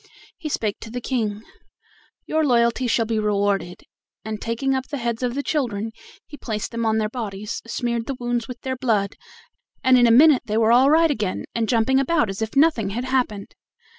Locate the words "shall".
2.87-3.05